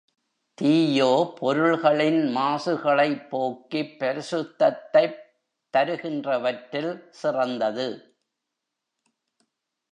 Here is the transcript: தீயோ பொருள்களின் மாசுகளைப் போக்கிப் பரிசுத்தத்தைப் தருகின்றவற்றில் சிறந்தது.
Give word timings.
தீயோ 0.57 1.33
பொருள்களின் 1.39 2.35
மாசுகளைப் 2.35 3.29
போக்கிப் 3.29 3.95
பரிசுத்தத்தைப் 3.99 5.19
தருகின்றவற்றில் 5.73 7.09
சிறந்தது. 7.09 7.87